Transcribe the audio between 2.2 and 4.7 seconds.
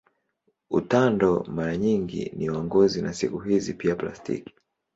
ni wa ngozi na siku hizi pia plastiki.